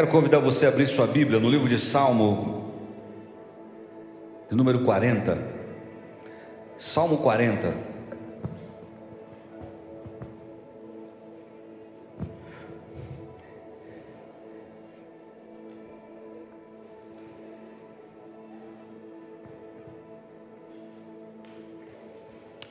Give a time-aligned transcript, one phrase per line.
[0.00, 2.72] Quero convidar você a abrir sua Bíblia no livro de Salmo,
[4.50, 5.38] número 40.
[6.78, 7.76] Salmo 40.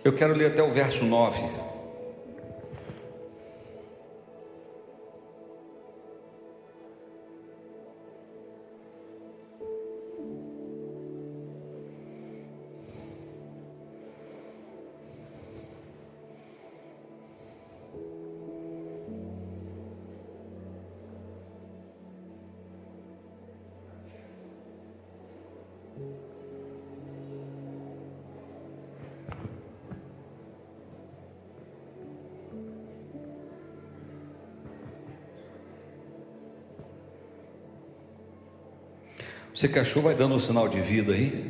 [0.03, 1.68] Eu quero ler até o verso 9.
[39.59, 41.45] Você que achou, vai dando um sinal de vida aí.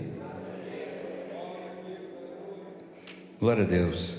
[3.39, 4.15] Glória a Deus.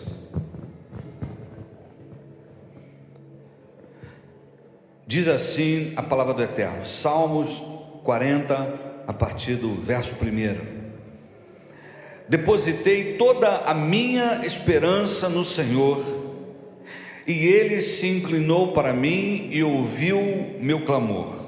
[5.04, 7.64] Diz assim a palavra do Eterno, Salmos
[8.04, 10.60] 40, a partir do verso 1.
[12.28, 16.00] Depositei toda a minha esperança no Senhor,
[17.26, 20.20] e Ele se inclinou para mim e ouviu
[20.60, 21.39] meu clamor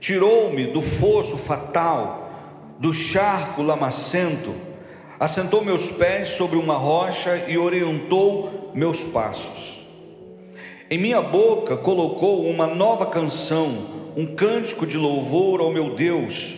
[0.00, 2.30] tirou-me do fosso fatal,
[2.78, 4.54] do charco lamacento,
[5.18, 9.80] assentou meus pés sobre uma rocha e orientou meus passos.
[10.90, 16.54] Em minha boca colocou uma nova canção, um cântico de louvor ao meu Deus,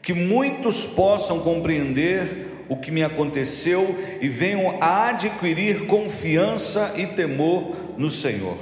[0.00, 7.76] que muitos possam compreender o que me aconteceu e venham a adquirir confiança e temor
[7.98, 8.56] no Senhor.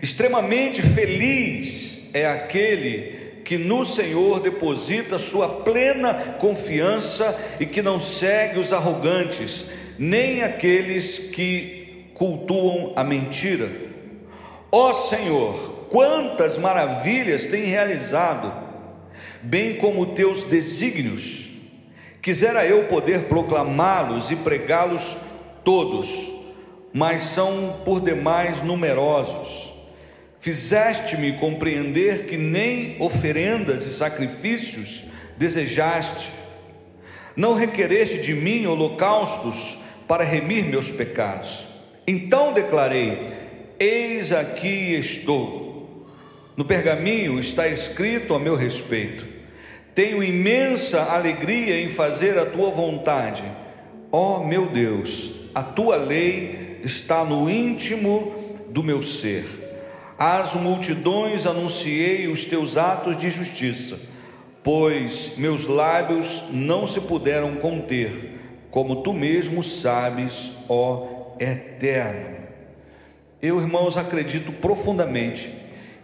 [0.00, 8.58] Extremamente feliz é aquele que no Senhor deposita sua plena confiança e que não segue
[8.58, 9.64] os arrogantes,
[9.98, 13.68] nem aqueles que cultuam a mentira.
[14.70, 18.52] Ó Senhor, quantas maravilhas tem realizado,
[19.42, 21.48] bem como teus desígnios.
[22.22, 25.16] Quisera eu poder proclamá-los e pregá-los
[25.64, 26.30] todos,
[26.92, 29.69] mas são por demais numerosos
[30.40, 35.02] Fizeste-me compreender que nem oferendas e sacrifícios
[35.36, 36.30] desejaste,
[37.36, 39.76] não requereste de mim holocaustos
[40.08, 41.66] para remir meus pecados.
[42.06, 43.32] Então declarei:
[43.78, 46.06] Eis aqui estou.
[46.56, 49.26] No pergaminho está escrito a meu respeito:
[49.94, 53.44] Tenho imensa alegria em fazer a tua vontade.
[54.10, 59.69] Ó oh, meu Deus, a tua lei está no íntimo do meu ser
[60.20, 63.98] às multidões anunciei os teus atos de justiça,
[64.62, 68.38] pois meus lábios não se puderam conter,
[68.70, 72.36] como tu mesmo sabes, ó Eterno.
[73.40, 75.50] Eu, irmãos, acredito profundamente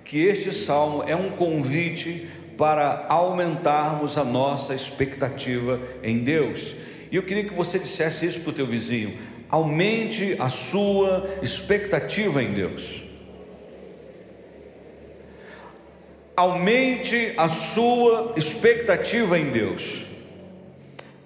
[0.02, 2.26] que este salmo é um convite
[2.56, 6.74] para aumentarmos a nossa expectativa em Deus.
[7.12, 9.18] E eu queria que você dissesse isso para o teu vizinho:
[9.50, 13.05] aumente a sua expectativa em Deus.
[16.36, 20.04] Aumente a sua expectativa em Deus.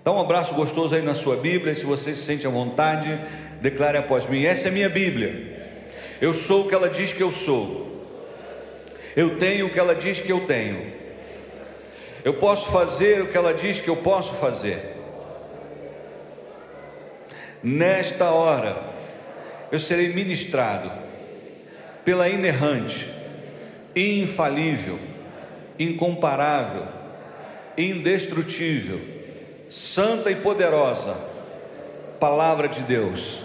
[0.05, 3.21] Dá um abraço gostoso aí na sua Bíblia, se você se sente à vontade,
[3.61, 5.59] declare após mim: essa é minha Bíblia.
[6.21, 7.89] Eu sou o que ela diz que eu sou.
[9.17, 10.93] Eu tenho o que ela diz que eu tenho.
[12.25, 14.97] Eu posso fazer o que ela diz que eu posso fazer.
[17.63, 18.77] Nesta hora,
[19.73, 20.91] eu serei ministrado
[22.05, 23.20] pela inerrante
[24.01, 24.99] infalível,
[25.79, 26.87] incomparável,
[27.77, 29.01] indestrutível,
[29.69, 31.17] santa e poderosa
[32.19, 33.43] palavra de Deus.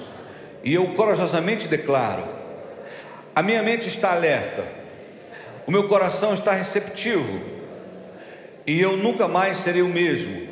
[0.64, 2.24] E eu corajosamente declaro:
[3.36, 4.66] a minha mente está alerta,
[5.66, 7.42] o meu coração está receptivo,
[8.68, 10.48] e eu nunca mais serei o mesmo,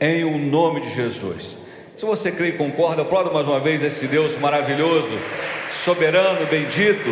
[0.00, 1.58] em o nome de Jesus.
[1.96, 5.12] Se você crê e concorda, aplauda mais uma vez esse Deus maravilhoso,
[5.70, 7.10] soberano, bendito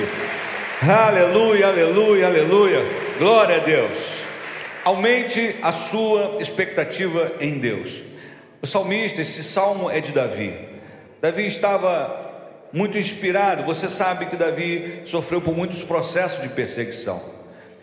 [0.82, 2.82] Aleluia, aleluia, aleluia.
[3.18, 4.22] Glória a Deus.
[4.82, 8.00] Aumente a sua expectativa em Deus.
[8.62, 10.58] O salmista, esse salmo é de Davi.
[11.20, 12.32] Davi estava
[12.72, 13.62] muito inspirado.
[13.64, 17.20] Você sabe que Davi sofreu por muitos processos de perseguição.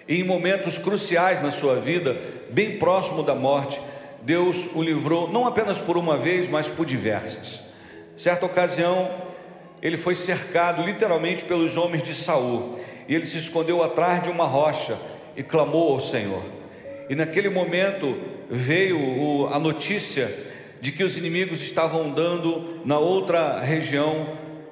[0.08, 2.18] E em momentos cruciais na sua vida,
[2.50, 3.80] bem próximo da morte,
[4.24, 7.62] Deus o livrou não apenas por uma vez, mas por diversas.
[8.18, 9.08] Certa ocasião,
[9.84, 14.46] ele foi cercado literalmente pelos homens de Saul e ele se escondeu atrás de uma
[14.46, 14.98] rocha
[15.36, 16.44] e clamou ao Senhor.
[17.10, 18.18] E naquele momento
[18.50, 20.30] veio a notícia
[20.82, 24.28] de que os inimigos estavam dando na outra região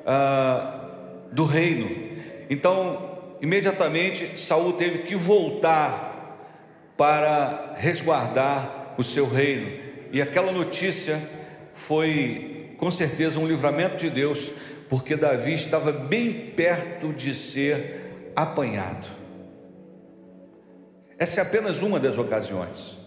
[0.05, 0.89] ah,
[1.31, 1.89] do reino.
[2.49, 6.13] Então, imediatamente Saul teve que voltar
[6.97, 9.71] para resguardar o seu reino.
[10.11, 11.19] E aquela notícia
[11.73, 14.51] foi com certeza um livramento de Deus,
[14.89, 18.04] porque Davi estava bem perto de ser
[18.35, 19.07] apanhado.
[21.17, 22.97] Essa é apenas uma das ocasiões.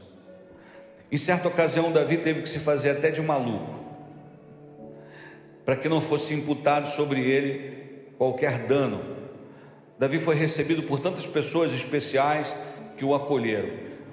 [1.11, 3.75] Em certa ocasião, Davi teve que se fazer até de maluco,
[5.65, 9.01] para que não fosse imputado sobre ele qualquer dano.
[9.99, 12.55] Davi foi recebido por tantas pessoas especiais
[12.97, 13.71] que o acolheram,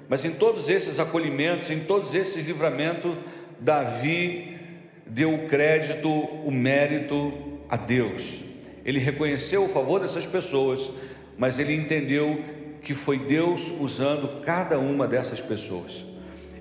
[0.08, 3.16] mas em todos esses acolhimentos, em todos esses livramentos,
[3.58, 4.58] Davi
[5.06, 8.42] deu o crédito, o mérito a Deus.
[8.86, 10.88] Ele reconheceu o favor dessas pessoas,
[11.36, 12.40] mas ele entendeu
[12.82, 16.04] que foi Deus usando cada uma dessas pessoas.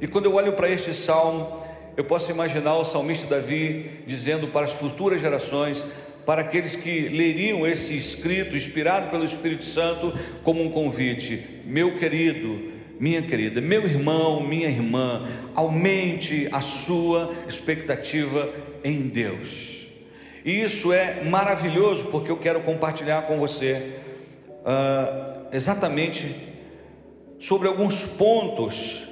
[0.02, 1.64] E quando eu olho para este salmo,
[1.96, 5.86] eu posso imaginar o salmista Davi dizendo para as futuras gerações,
[6.26, 10.12] para aqueles que leriam esse escrito inspirado pelo Espírito Santo
[10.44, 18.52] como um convite: meu querido, minha querida, meu irmão, minha irmã, aumente a sua expectativa
[18.84, 19.75] em Deus.
[20.46, 23.96] E isso é maravilhoso porque eu quero compartilhar com você
[24.62, 26.36] uh, exatamente
[27.40, 29.06] sobre alguns pontos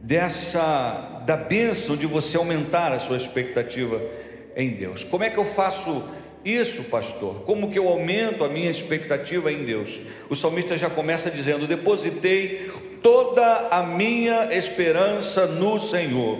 [0.00, 4.00] dessa da bênção de você aumentar a sua expectativa
[4.54, 5.02] em Deus.
[5.02, 6.04] Como é que eu faço
[6.44, 7.42] isso, pastor?
[7.46, 9.98] Como que eu aumento a minha expectativa em Deus?
[10.30, 12.70] O salmista já começa dizendo: "Depositei
[13.02, 16.38] toda a minha esperança no Senhor".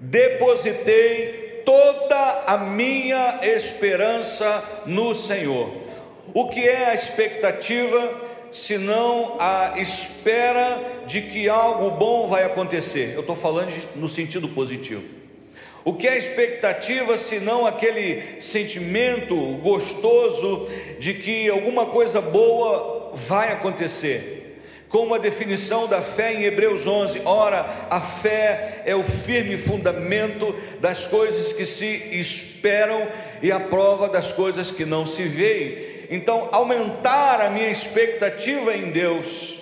[0.00, 5.70] Depositei toda a minha esperança no Senhor.
[6.34, 8.32] O que é a expectativa?
[8.52, 13.12] senão a espera de que algo bom vai acontecer.
[13.14, 15.02] Eu estou falando no sentido positivo.
[15.84, 20.68] O que é expectativa, senão aquele sentimento gostoso
[21.00, 24.41] de que alguma coisa boa vai acontecer?
[24.92, 30.54] Como a definição da fé em Hebreus 11, ora, a fé é o firme fundamento
[30.80, 33.08] das coisas que se esperam
[33.40, 36.04] e a prova das coisas que não se veem.
[36.10, 39.60] Então, aumentar a minha expectativa em Deus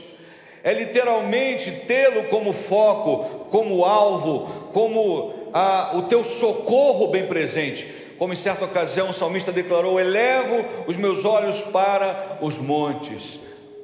[0.65, 7.87] é literalmente tê-lo como foco, como alvo, como ah, o teu socorro bem presente.
[8.19, 13.39] Como em certa ocasião o salmista declarou: Elevo os meus olhos para os montes.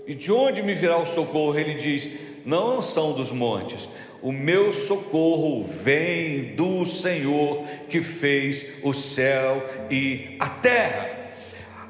[0.06, 1.58] E de onde me virá o socorro?
[1.58, 2.08] Ele diz:
[2.44, 3.88] Não são dos montes,
[4.22, 11.10] o meu socorro vem do Senhor que fez o céu e a terra.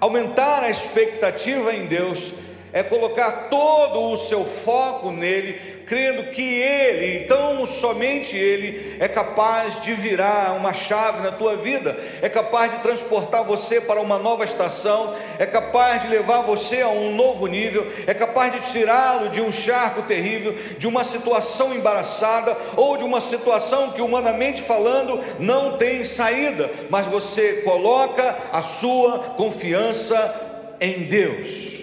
[0.01, 2.33] Aumentar a expectativa em Deus
[2.73, 9.81] é colocar todo o seu foco nele, crendo que Ele, então somente Ele, é capaz
[9.81, 14.45] de virar uma chave na tua vida, é capaz de transportar você para uma nova
[14.45, 19.41] estação, é capaz de levar você a um novo nível, é capaz de tirá-lo de
[19.41, 25.77] um charco terrível, de uma situação embaraçada ou de uma situação que, humanamente falando, não
[25.77, 30.35] tem saída, mas você coloca a sua confiança
[30.81, 31.76] em Deus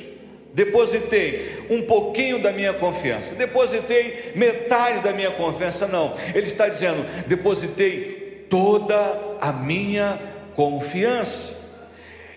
[0.53, 7.03] depositei um pouquinho da minha confiança, depositei metade da minha confiança, não, ele está dizendo,
[7.27, 10.19] depositei toda a minha
[10.55, 11.63] confiança.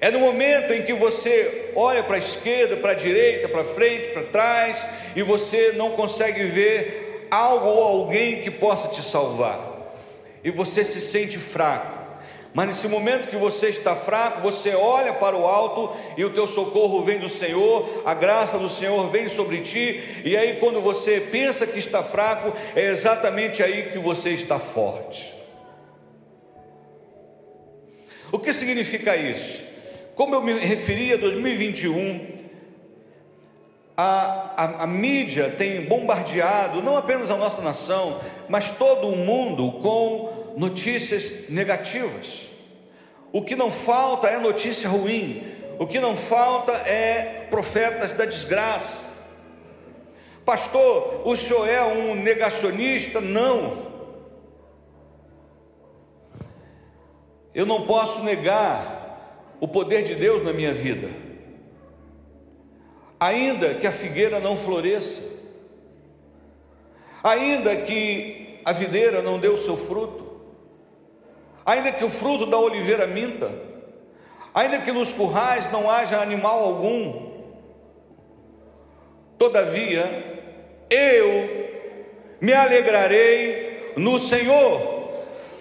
[0.00, 4.11] É no momento em que você olha para a esquerda, para a direita, para frente,
[4.11, 9.94] para trás, e você não consegue ver algo ou alguém que possa te salvar,
[10.42, 12.05] e você se sente fraco
[12.56, 16.46] mas nesse momento que você está fraco, você olha para o alto e o teu
[16.46, 21.20] socorro vem do Senhor, a graça do Senhor vem sobre ti, e aí quando você
[21.20, 25.34] pensa que está fraco, é exatamente aí que você está forte.
[28.32, 29.62] O que significa isso?
[30.14, 32.36] Como eu me referi a 2021,
[33.94, 39.72] a, a, a, mídia tem bombardeado não apenas a nossa nação, mas todo o mundo
[39.82, 42.48] com notícias negativas.
[43.30, 45.44] O que não falta é notícia ruim,
[45.78, 49.04] o que não falta é profetas da desgraça.
[50.46, 53.20] Pastor, o senhor é um negacionista?
[53.20, 53.84] Não.
[57.54, 61.10] Eu não posso negar o poder de Deus na minha vida,
[63.18, 65.22] ainda que a figueira não floresça,
[67.22, 70.25] ainda que a videira não dê o seu fruto,
[71.66, 73.50] ainda que o fruto da oliveira minta,
[74.54, 77.26] ainda que nos currais não haja animal algum,
[79.37, 80.40] todavia
[80.88, 81.66] eu
[82.40, 84.94] me alegrarei no Senhor.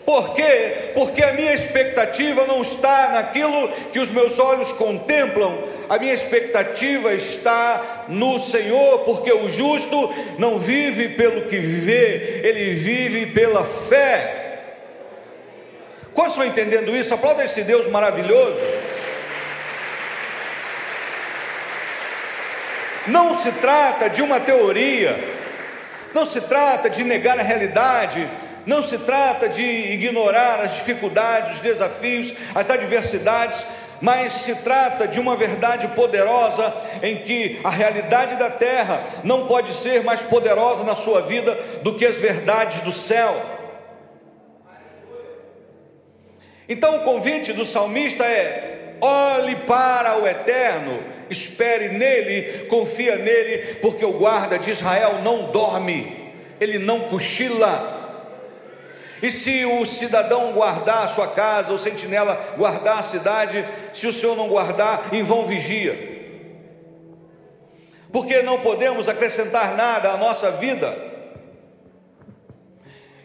[0.05, 0.91] Por quê?
[0.93, 5.57] Porque a minha expectativa não está naquilo que os meus olhos contemplam,
[5.89, 12.75] a minha expectativa está no Senhor, porque o justo não vive pelo que vê, ele
[12.75, 14.44] vive pela fé.
[16.15, 17.13] Quantos estão entendendo isso?
[17.13, 18.61] Aplauda esse Deus maravilhoso.
[23.05, 25.15] Não se trata de uma teoria,
[26.13, 28.27] não se trata de negar a realidade,
[28.65, 33.65] não se trata de ignorar as dificuldades, os desafios, as adversidades,
[34.01, 39.73] mas se trata de uma verdade poderosa em que a realidade da terra não pode
[39.73, 41.53] ser mais poderosa na sua vida
[41.83, 43.54] do que as verdades do céu.
[46.67, 54.03] Então o convite do salmista é: olhe para o eterno, espere nele, confia nele, porque
[54.03, 57.93] o guarda de Israel não dorme, ele não cochila.
[59.21, 64.13] E se o cidadão guardar a sua casa, o sentinela guardar a cidade, se o
[64.13, 66.13] Senhor não guardar, em vão vigia.
[68.11, 71.14] Porque não podemos acrescentar nada à nossa vida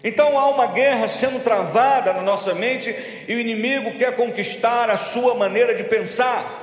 [0.03, 2.95] então há uma guerra sendo travada na nossa mente
[3.29, 6.59] e o inimigo quer conquistar a sua maneira de pensar.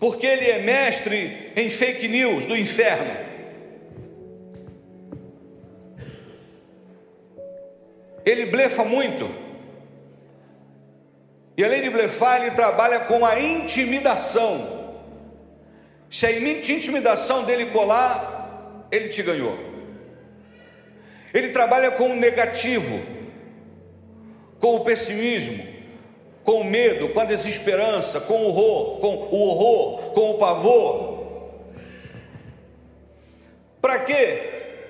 [0.00, 3.26] Porque ele é mestre em fake news do inferno.
[8.24, 9.30] Ele blefa muito.
[11.56, 14.74] E além de blefar, ele trabalha com a intimidação.
[16.10, 19.75] Se a intimidação dele colar, ele te ganhou.
[21.36, 22.98] Ele trabalha com o negativo,
[24.58, 25.62] com o pessimismo,
[26.42, 31.26] com o medo, com a desesperança, com o horror, com o horror, com o pavor.
[33.82, 34.38] Para quê?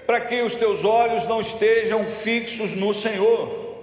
[0.07, 3.75] Para que os teus olhos não estejam fixos no Senhor.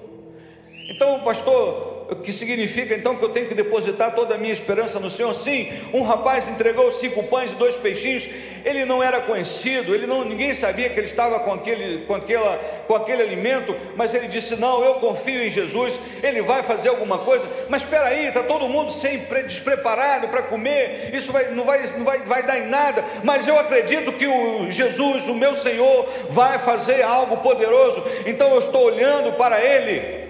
[0.90, 5.10] Então, pastor, que significa então que eu tenho que depositar toda a minha esperança no
[5.10, 5.34] Senhor?
[5.34, 8.28] Sim, um rapaz entregou cinco pães e dois peixinhos,
[8.66, 12.58] ele não era conhecido, ele não, ninguém sabia que ele estava com aquele, com, aquela,
[12.88, 17.20] com aquele alimento, mas ele disse: Não, eu confio em Jesus, ele vai fazer alguma
[17.20, 17.48] coisa.
[17.70, 22.06] Mas espera aí, está todo mundo sempre despreparado para comer, isso vai, não, vai, não
[22.06, 26.60] vai, vai dar em nada, mas eu acredito que o Jesus, o meu Senhor, vai
[26.60, 30.23] fazer algo poderoso, então eu estou olhando para ele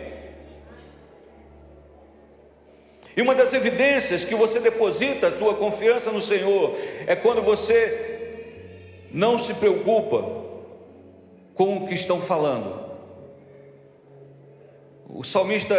[3.16, 9.08] E uma das evidências que você deposita a tua confiança no Senhor é quando você
[9.12, 10.44] não se preocupa
[11.54, 12.84] com o que estão falando.
[15.08, 15.76] O salmista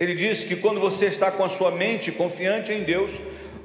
[0.00, 3.12] ele diz que quando você está com a sua mente confiante em Deus,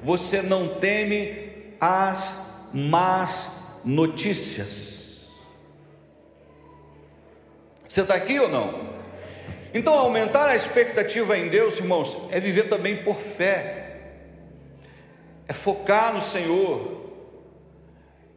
[0.03, 3.51] você não teme as más
[3.83, 5.29] notícias.
[7.87, 9.00] Você está aqui ou não?
[9.73, 13.99] Então, aumentar a expectativa em Deus, irmãos, é viver também por fé,
[15.47, 17.09] é focar no Senhor,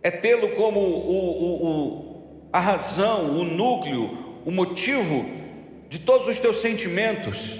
[0.02, 5.24] é tê-lo como o, o, o, a razão, o núcleo, o motivo
[5.88, 7.58] de todos os teus sentimentos,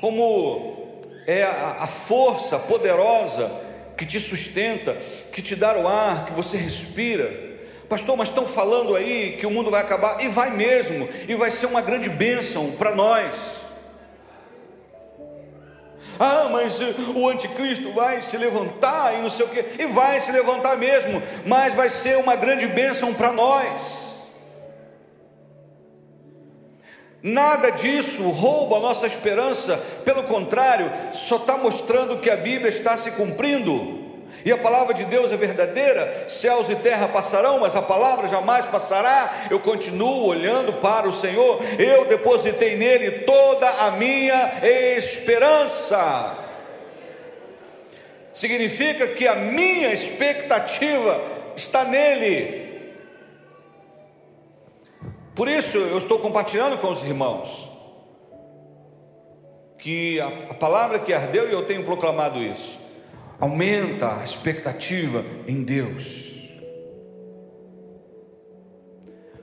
[0.00, 3.50] como é a, a força poderosa
[3.96, 4.94] que te sustenta,
[5.32, 7.53] que te dá o ar, que você respira.
[7.88, 11.50] Pastor, mas estão falando aí que o mundo vai acabar, e vai mesmo, e vai
[11.50, 13.64] ser uma grande bênção para nós.
[16.18, 16.78] Ah, mas
[17.14, 21.22] o anticristo vai se levantar e não sei o que, e vai se levantar mesmo,
[21.46, 24.04] mas vai ser uma grande bênção para nós.
[27.20, 32.96] Nada disso rouba a nossa esperança, pelo contrário, só está mostrando que a Bíblia está
[32.96, 34.03] se cumprindo.
[34.44, 38.66] E a palavra de Deus é verdadeira, céus e terra passarão, mas a palavra jamais
[38.66, 39.46] passará.
[39.50, 46.36] Eu continuo olhando para o Senhor, eu depositei nele toda a minha esperança.
[48.34, 51.22] Significa que a minha expectativa
[51.56, 52.92] está nele.
[55.34, 57.70] Por isso eu estou compartilhando com os irmãos
[59.78, 62.83] que a, palavra que ardeu e eu tenho proclamado isso
[63.40, 66.32] aumenta a expectativa em Deus.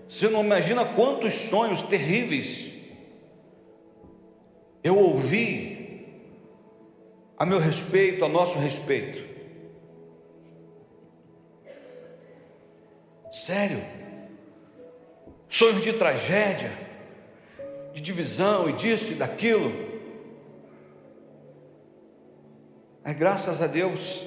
[0.07, 2.71] Você não imagina quantos sonhos terríveis
[4.83, 6.05] eu ouvi
[7.37, 9.31] a meu respeito, a nosso respeito.
[13.31, 13.81] Sério,
[15.49, 16.71] sonhos de tragédia,
[17.93, 19.90] de divisão e disso e daquilo.
[23.03, 24.23] Mas graças a Deus,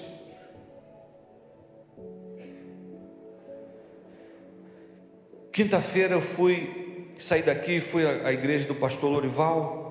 [5.52, 9.84] quinta-feira eu fui sair daqui, fui à igreja do pastor Lorival.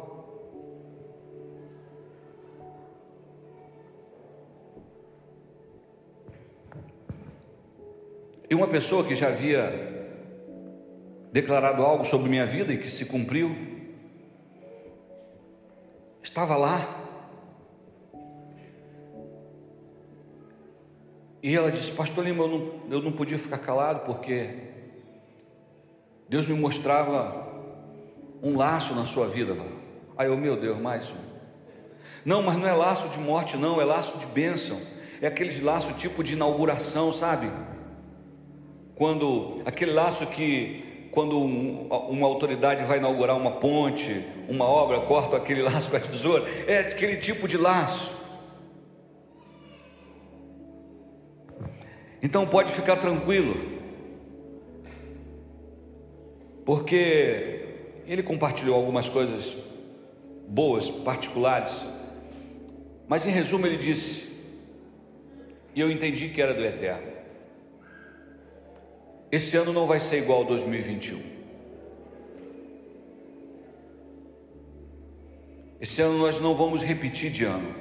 [8.49, 9.93] E uma pessoa que já havia
[11.31, 13.55] declarado algo sobre minha vida e que se cumpriu,
[16.21, 17.02] estava lá.
[21.43, 24.49] E ela disse: Pastor Lima, eu não, eu não podia ficar calado porque
[26.29, 27.45] Deus me mostrava
[28.41, 29.53] um laço na sua vida.
[29.53, 29.83] Mano.
[30.17, 31.33] Aí eu, meu Deus, mais um.
[32.23, 34.79] Não, mas não é laço de morte, não, é laço de bênção.
[35.21, 37.51] É aqueles laços tipo de inauguração, sabe?
[38.95, 45.35] Quando aquele laço que quando um, uma autoridade vai inaugurar uma ponte, uma obra, corta
[45.35, 48.22] aquele laço com a tesoura, é aquele tipo de laço.
[52.23, 53.53] Então pode ficar tranquilo,
[56.65, 57.65] porque
[58.07, 59.53] ele compartilhou algumas coisas
[60.47, 61.83] boas, particulares,
[63.09, 64.31] mas em resumo ele disse,
[65.75, 67.11] e eu entendi que era do Eterno.
[69.29, 71.19] Esse ano não vai ser igual ao 2021.
[75.81, 77.75] Esse ano nós não vamos repetir de ano.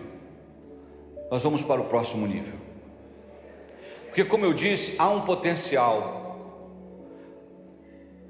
[1.31, 2.72] Nós vamos para o próximo nível.
[4.13, 6.37] Porque, como eu disse, há um potencial.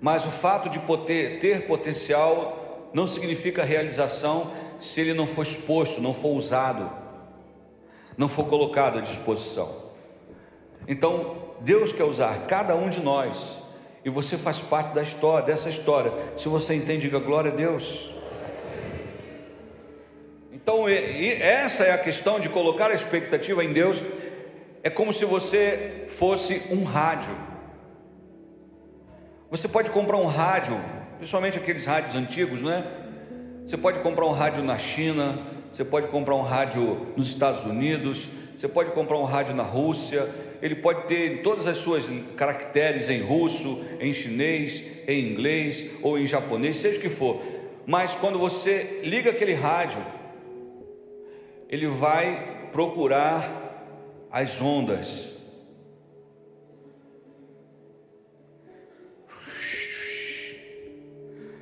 [0.01, 6.01] Mas o fato de poder, ter potencial não significa realização se ele não for exposto,
[6.01, 6.89] não for usado,
[8.17, 9.75] não for colocado à disposição.
[10.87, 13.59] Então, Deus quer usar cada um de nós,
[14.05, 16.13] e você faz parte da história, dessa história.
[16.39, 18.09] Se você entende, diga glória a Deus.
[20.53, 24.01] Então, essa é a questão de colocar a expectativa em Deus.
[24.85, 27.31] É como se você fosse um rádio.
[29.49, 30.77] Você pode comprar um rádio,
[31.19, 32.85] principalmente aqueles rádios antigos, né?
[33.65, 35.39] Você pode comprar um rádio na China,
[35.73, 40.29] você pode comprar um rádio nos Estados Unidos, você pode comprar um rádio na Rússia,
[40.61, 46.27] ele pode ter todas as suas caracteres em russo, em chinês, em inglês ou em
[46.27, 47.41] japonês, seja o que for.
[47.87, 50.05] Mas quando você liga aquele rádio,
[51.69, 53.62] ele vai procurar
[54.33, 55.31] as ondas.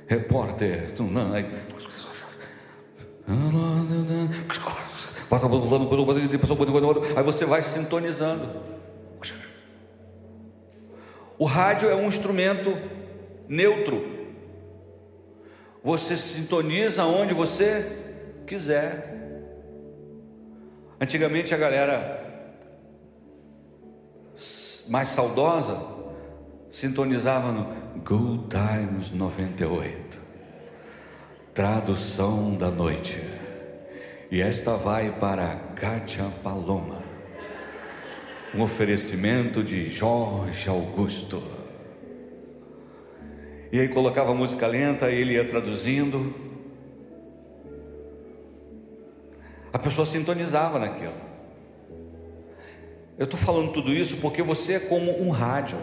[0.07, 0.91] Repórter,
[5.29, 5.47] passa
[7.15, 8.61] aí você vai sintonizando.
[11.37, 12.77] O rádio é um instrumento
[13.47, 14.19] neutro.
[15.83, 17.97] Você sintoniza onde você
[18.45, 19.17] quiser.
[20.99, 22.20] Antigamente a galera
[24.87, 25.79] mais saudosa
[26.71, 27.65] sintonizava no
[28.03, 30.19] Good Times 98.
[31.53, 33.21] Tradução da noite.
[34.31, 37.11] E esta vai para Kátia Paloma
[38.53, 41.41] um oferecimento de Jorge Augusto.
[43.71, 46.35] E aí colocava música lenta, ele ia traduzindo.
[49.71, 51.30] A pessoa sintonizava naquilo.
[53.17, 55.77] Eu estou falando tudo isso porque você é como um rádio.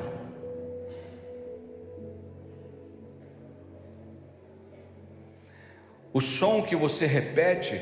[6.12, 7.80] O som que você repete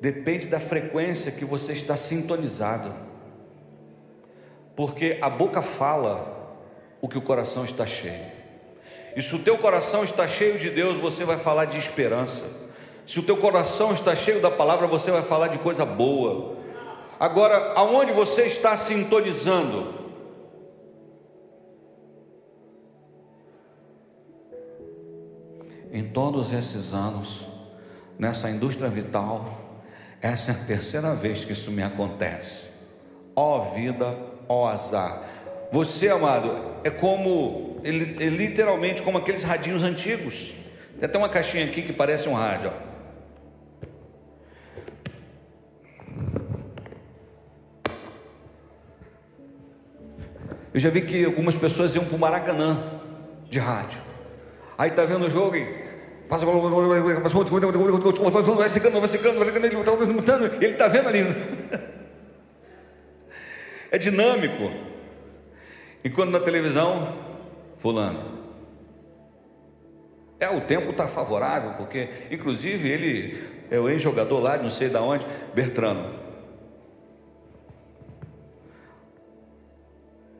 [0.00, 3.10] depende da frequência que você está sintonizado
[4.80, 6.56] porque a boca fala
[7.02, 8.24] o que o coração está cheio.
[9.14, 12.44] E se o teu coração está cheio de Deus, você vai falar de esperança.
[13.06, 16.56] Se o teu coração está cheio da palavra, você vai falar de coisa boa.
[17.20, 20.00] Agora, aonde você está sintonizando?
[25.92, 27.42] Em todos esses anos,
[28.18, 29.84] nessa indústria vital,
[30.22, 32.68] essa é a terceira vez que isso me acontece.
[33.36, 34.16] Ó oh, vida
[34.48, 35.22] ó azar.
[35.70, 40.54] Você, amado, é como, é literalmente como aqueles radinhos antigos.
[40.98, 42.72] Tem até uma caixinha aqui que parece um rádio.
[42.74, 42.89] Ó.
[50.72, 53.00] Eu já vi que algumas pessoas iam para o Maracanã
[53.48, 54.00] de rádio.
[54.78, 55.64] Aí tá vendo o jogo e
[56.28, 56.46] passa
[58.56, 59.48] vai secando, vai secando, vai
[60.08, 61.20] secando, ele está vendo ali.
[63.90, 64.70] É dinâmico.
[66.04, 67.12] E quando na televisão,
[67.78, 68.38] fulano.
[70.38, 74.96] É, o tempo está favorável, porque, inclusive, ele é o ex-jogador lá, não sei de
[74.96, 76.19] onde, Bertrano.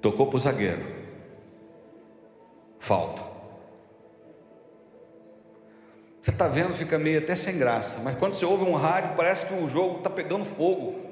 [0.00, 0.84] Tocou para o zagueiro.
[2.78, 3.22] Falta.
[6.22, 8.00] Você está vendo, fica meio até sem graça.
[8.02, 11.10] Mas quando você ouve um rádio, parece que o jogo está pegando fogo.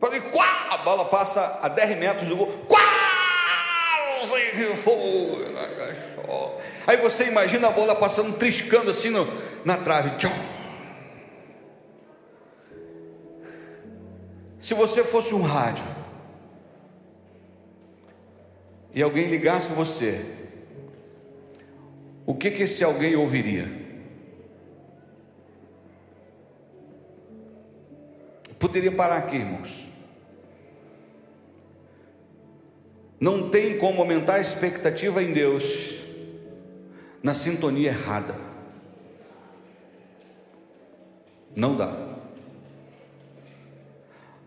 [0.00, 0.68] Falei, quá!
[0.70, 2.46] A bola passa a 10 metros do gol.
[2.68, 2.80] Quá!
[4.82, 5.46] Fogo!
[6.86, 9.26] Aí você imagina a bola passando, triscando assim no,
[9.64, 10.16] na trave.
[10.16, 10.30] Tchau.
[14.60, 15.84] Se você fosse um rádio
[18.96, 20.24] e alguém ligasse você,
[22.24, 23.70] o que que esse alguém ouviria?
[28.58, 29.86] Poderia parar aqui, irmãos.
[33.20, 35.98] Não tem como aumentar a expectativa em Deus
[37.22, 38.34] na sintonia errada.
[41.54, 42.16] Não dá.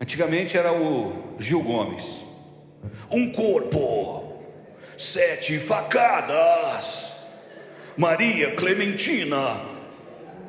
[0.00, 2.20] Antigamente era o Gil Gomes.
[3.10, 4.29] Um corpo,
[5.00, 7.16] sete facadas.
[7.96, 9.58] Maria Clementina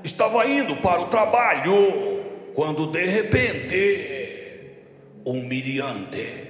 [0.04, 2.22] estava indo para o trabalho
[2.54, 4.76] quando de repente,
[5.24, 6.50] humilhante,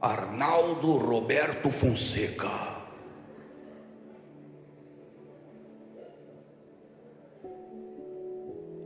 [0.00, 2.72] Arnaldo Roberto Fonseca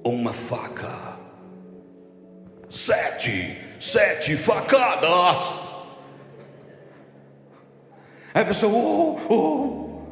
[0.04, 1.16] uma faca.
[2.68, 5.65] Sete, sete facadas.
[8.36, 10.02] Aí a pessoa, oh, oh.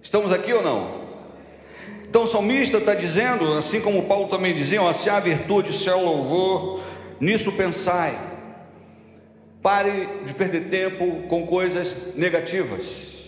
[0.00, 1.00] estamos aqui ou não?
[2.08, 5.96] Então o salmista está dizendo, assim como Paulo também dizia, se há virtude, se há
[5.96, 6.80] louvor,
[7.18, 8.16] nisso pensai.
[9.60, 13.24] Pare de perder tempo com coisas negativas.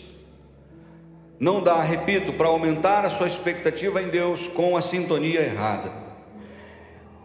[1.41, 5.91] Não dá, repito, para aumentar a sua expectativa em Deus com a sintonia errada.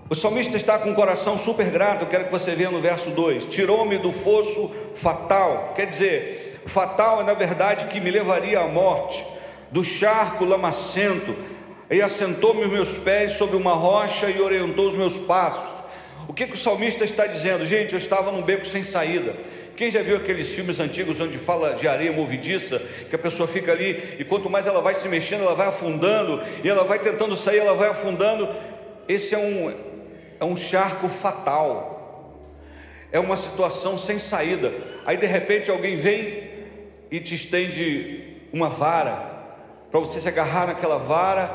[0.10, 3.46] O salmista está com o coração super grato, quero que você veja no verso 2:
[3.46, 9.24] Tirou-me do fosso fatal, quer dizer, fatal é na verdade que me levaria à morte,
[9.72, 11.34] do charco lamacento,
[11.89, 15.72] e assentou-me os meus pés sobre uma rocha e orientou os meus passos.
[16.28, 17.66] O que, que o salmista está dizendo?
[17.66, 19.36] Gente, eu estava num beco sem saída.
[19.76, 23.72] Quem já viu aqueles filmes antigos onde fala de areia movediça, que a pessoa fica
[23.72, 27.36] ali e quanto mais ela vai se mexendo, ela vai afundando, e ela vai tentando
[27.36, 28.48] sair, ela vai afundando.
[29.08, 29.74] Esse é um,
[30.39, 32.39] é um charco fatal,
[33.12, 34.72] é uma situação sem saída.
[35.06, 36.52] Aí de repente alguém vem
[37.12, 39.32] e te estende uma vara,
[39.91, 41.52] para você se agarrar naquela vara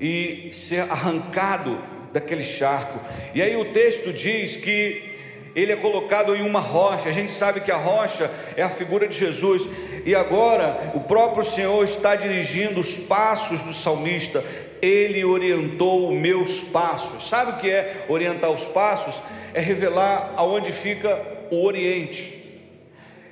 [0.00, 1.78] e ser arrancado
[2.12, 2.98] daquele charco.
[3.34, 5.10] E aí o texto diz que
[5.54, 7.08] ele é colocado em uma rocha.
[7.08, 9.68] A gente sabe que a rocha é a figura de Jesus.
[10.04, 14.42] E agora o próprio Senhor está dirigindo os passos do salmista.
[14.80, 17.28] Ele orientou meus passos.
[17.28, 19.20] Sabe o que é orientar os passos?
[19.52, 22.38] É revelar aonde fica o Oriente.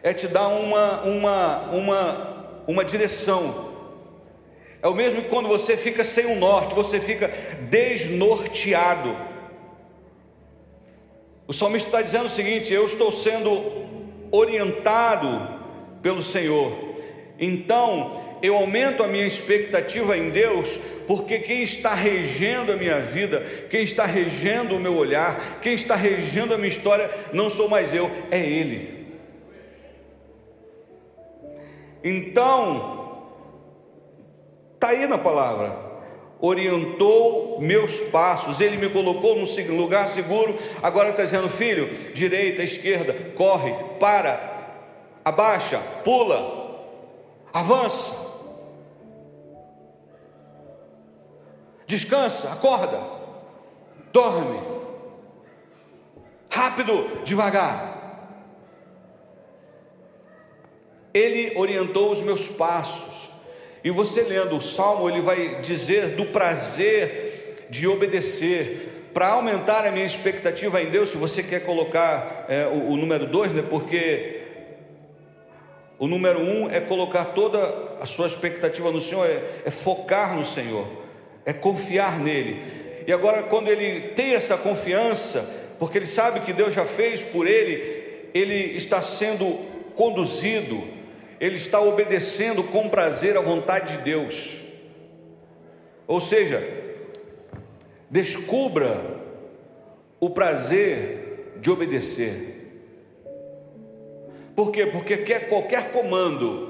[0.03, 3.69] É te dar uma uma uma uma direção.
[4.81, 7.29] É o mesmo que quando você fica sem o norte, você fica
[7.69, 9.17] desnorteado.
[11.47, 13.87] O salmista está dizendo o seguinte: eu estou sendo
[14.31, 15.59] orientado
[16.03, 16.73] pelo Senhor,
[17.39, 23.45] então eu aumento a minha expectativa em Deus, porque quem está regendo a minha vida,
[23.71, 27.95] quem está regendo o meu olhar, quem está regendo a minha história, não sou mais
[27.95, 28.99] eu, é Ele.
[32.05, 33.27] Então,
[34.75, 35.77] está aí na palavra,
[36.41, 40.57] orientou meus passos, ele me colocou num lugar seguro.
[40.83, 44.79] Agora está dizendo, filho, direita, esquerda, corre, para,
[45.25, 46.87] abaixa, pula,
[47.53, 48.28] avança,
[51.89, 53.01] descansa, acorda,
[54.13, 54.63] dorme,
[56.49, 57.97] rápido, devagar.
[61.13, 63.31] Ele orientou os meus passos.
[63.83, 69.91] E você lendo o salmo, ele vai dizer do prazer de obedecer, para aumentar a
[69.91, 71.11] minha expectativa em Deus.
[71.11, 73.63] Se você quer colocar é, o, o, número dois, né?
[73.69, 74.43] Porque
[75.99, 80.45] o número um é colocar toda a sua expectativa no Senhor, é, é focar no
[80.45, 81.08] Senhor,
[81.49, 83.03] é confiar nele.
[83.07, 87.47] E agora, quando ele tem essa confiança, porque ele sabe que Deus já fez por
[87.47, 89.59] ele, ele está sendo
[89.95, 90.99] conduzido
[91.41, 94.59] ele está obedecendo com prazer à vontade de Deus.
[96.07, 96.67] Ou seja,
[98.11, 99.19] descubra
[100.19, 102.57] o prazer de obedecer.
[104.57, 104.87] Por quê?
[104.87, 106.67] Porque quer qualquer comando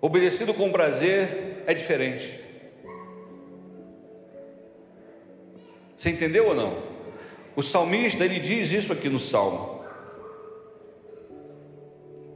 [0.00, 2.38] obedecido com prazer é diferente.
[5.96, 6.82] Você entendeu ou não?
[7.54, 9.84] O salmista ele diz isso aqui no salmo.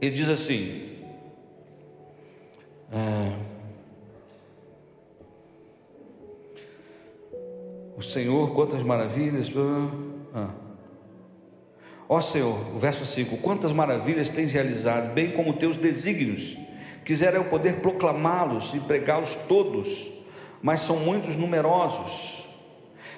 [0.01, 0.99] Ele diz assim:
[2.91, 3.37] ah,
[7.97, 9.51] O Senhor, quantas maravilhas.
[10.33, 10.53] Ah.
[12.07, 16.64] Ó Senhor, o verso 5: Quantas maravilhas tens realizado, bem como teus desígnios.
[17.05, 20.11] Quisera eu poder proclamá-los e pregá-los todos,
[20.61, 22.43] mas são muitos numerosos.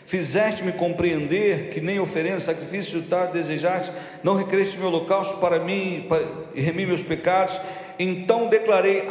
[0.06, 3.92] Fizeste-me compreender que nem oferenda, sacrifício tal desejaste,
[4.24, 6.24] não requereste meu holocausto para mim para,
[6.54, 7.60] e remi meus pecados.
[7.98, 9.04] Então declarei: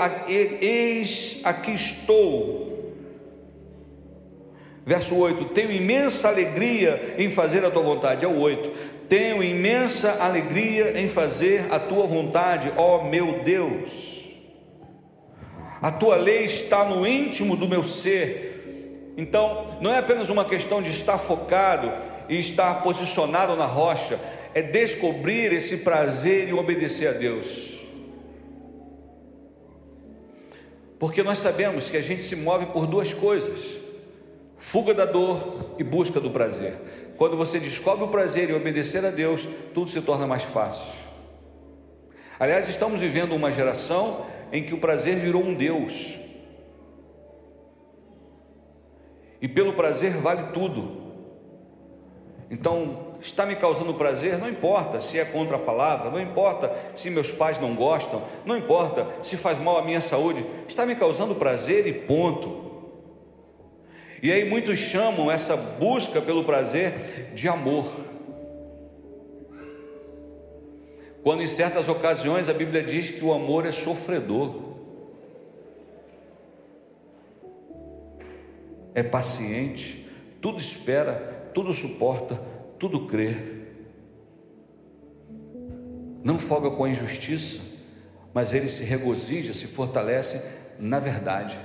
[0.61, 2.67] Eis aqui estou
[4.87, 8.25] Verso 8: Tenho imensa alegria em fazer a tua vontade.
[8.25, 8.71] É o 8.
[9.09, 14.16] Tenho imensa alegria em fazer a tua vontade, ó meu Deus.
[15.81, 19.15] A tua lei está no íntimo do meu ser.
[19.17, 21.93] Então, não é apenas uma questão de estar focado
[22.29, 24.19] e estar posicionado na rocha,
[24.55, 27.77] é descobrir esse prazer e obedecer a Deus.
[30.99, 33.87] Porque nós sabemos que a gente se move por duas coisas
[34.67, 36.75] fuga da dor e busca do prazer.
[37.17, 40.93] Quando você descobre o prazer e obedecer a Deus, tudo se torna mais fácil.
[42.37, 46.19] Aliás, estamos vivendo uma geração em que o prazer virou um Deus.
[49.41, 51.05] E pelo prazer vale tudo.
[52.51, 57.11] Então, está me causando prazer, não importa se é contra a palavra, não importa se
[57.11, 61.35] meus pais não gostam, não importa se faz mal à minha saúde, está me causando
[61.35, 62.65] prazer e ponto.
[64.23, 67.87] E aí muitos chamam essa busca pelo prazer de amor.
[71.27, 74.77] Quando em certas ocasiões a Bíblia diz que o amor é sofredor,
[78.95, 80.09] é paciente,
[80.41, 82.41] tudo espera, tudo suporta,
[82.79, 83.65] tudo crê.
[86.23, 87.61] Não folga com a injustiça,
[88.33, 90.41] mas ele se regozija, se fortalece
[90.79, 91.59] na verdade,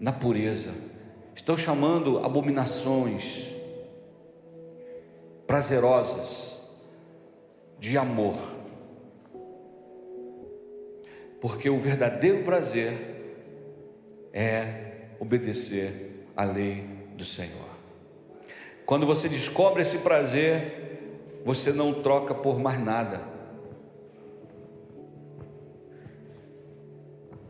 [0.00, 0.72] na pureza
[1.36, 3.50] Estão chamando abominações
[5.46, 6.54] prazerosas
[7.78, 8.53] de amor.
[11.44, 12.96] Porque o verdadeiro prazer
[14.32, 16.86] é obedecer à lei
[17.18, 17.68] do Senhor.
[18.86, 23.20] Quando você descobre esse prazer, você não troca por mais nada.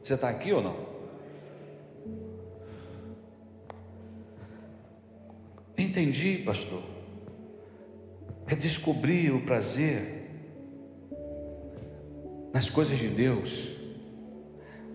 [0.02, 0.76] Você está aqui ou não?
[5.78, 6.82] Entendi, pastor.
[8.48, 10.24] É descobrir o prazer
[12.52, 13.83] nas coisas de Deus,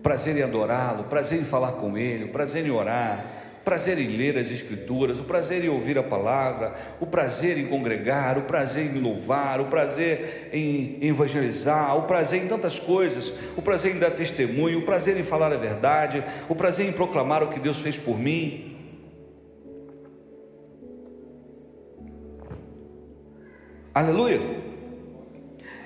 [0.02, 4.50] prazer em adorá-lo, prazer em falar com Ele, prazer em orar, prazer em ler as
[4.50, 9.60] Escrituras, o prazer em ouvir a palavra, o prazer em congregar, o prazer em louvar,
[9.60, 14.82] o prazer em evangelizar, o prazer em tantas coisas, o prazer em dar testemunho, o
[14.82, 18.76] prazer em falar a verdade, o prazer em proclamar o que Deus fez por mim.
[23.94, 24.40] Aleluia.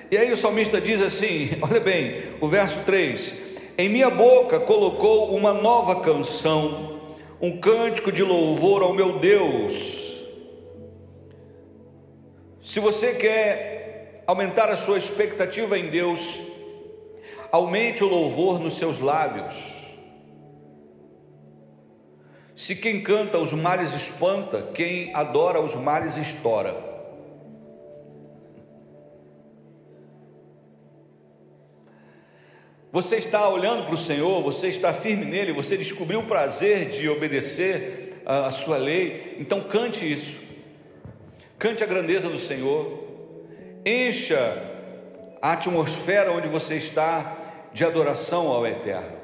[0.09, 3.44] E aí o salmista diz assim: olha bem, o verso 3:
[3.77, 7.01] Em minha boca colocou uma nova canção,
[7.41, 10.23] um cântico de louvor ao meu Deus.
[12.63, 16.39] Se você quer aumentar a sua expectativa em Deus,
[17.51, 19.55] aumente o louvor nos seus lábios.
[22.55, 26.94] Se quem canta os males espanta, quem adora os males estoura.
[32.95, 37.09] Você está olhando para o Senhor, você está firme nele, você descobriu o prazer de
[37.09, 40.41] obedecer a, a sua lei, então cante isso,
[41.59, 43.03] cante a grandeza do Senhor,
[43.85, 44.39] encha
[45.41, 47.35] a atmosfera onde você está
[47.73, 49.17] de adoração ao Eterno.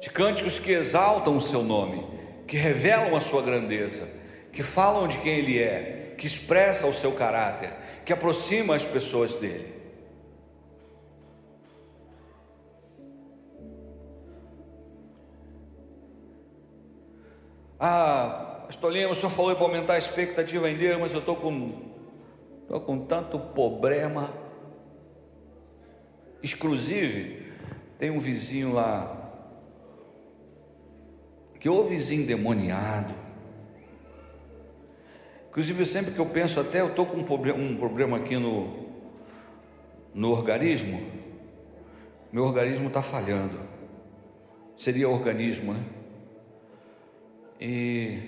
[0.00, 2.02] De cânticos que exaltam o seu nome,
[2.48, 4.08] que revelam a sua grandeza,
[4.50, 9.34] que falam de quem Ele é, que expressam o seu caráter que aproxima as pessoas
[9.34, 9.80] dele.
[17.78, 21.34] Ah, Pastor Lima, o senhor falou para aumentar a expectativa em Deus, mas eu estou
[21.34, 21.72] com,
[22.62, 24.30] estou com tanto problema.
[26.42, 27.52] Exclusive,
[27.98, 29.32] tem um vizinho lá,
[31.58, 33.14] que ou vizinho demoniado,
[35.50, 38.86] Inclusive, sempre que eu penso, até eu estou com um problema, aqui no,
[40.14, 41.02] no organismo,
[42.30, 43.58] meu organismo está falhando.
[44.78, 45.84] Seria organismo, né?
[47.60, 48.20] E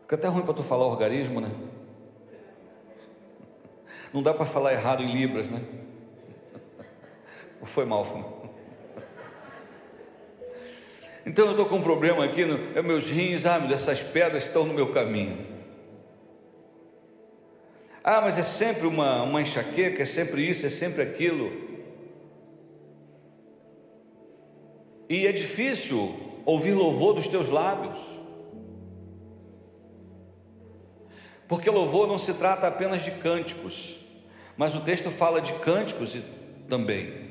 [0.00, 1.52] fica até ruim para tu falar organismo, né?
[4.10, 5.62] Não dá para falar errado em libras, né?
[7.62, 8.54] Foi mal, foi mal.
[11.26, 14.64] Então eu estou com um problema aqui, no, é meus rins, ah, essas pedras estão
[14.64, 15.53] no meu caminho.
[18.06, 21.50] Ah, mas é sempre uma, uma enxaqueca, é sempre isso, é sempre aquilo.
[25.08, 26.14] E é difícil
[26.44, 27.98] ouvir louvor dos teus lábios.
[31.48, 33.96] Porque louvor não se trata apenas de cânticos,
[34.54, 36.14] mas o texto fala de cânticos
[36.68, 37.24] também.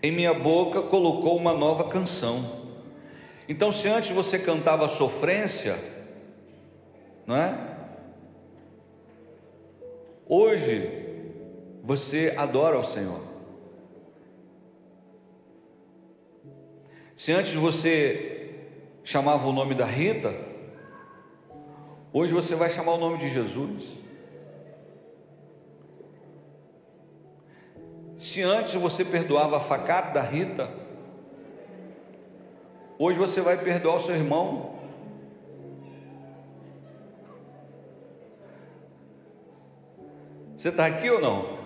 [0.00, 2.60] Em minha boca colocou uma nova canção.
[3.48, 5.76] Então, se antes você cantava sofrência,
[7.26, 7.69] não é?
[10.32, 10.88] Hoje
[11.82, 13.20] você adora o Senhor.
[17.16, 18.54] Se antes você
[19.02, 20.32] chamava o nome da Rita,
[22.12, 23.96] hoje você vai chamar o nome de Jesus.
[28.20, 30.72] Se antes você perdoava a facada da Rita,
[32.96, 34.78] hoje você vai perdoar o seu irmão
[40.60, 41.58] Você está aqui ou não?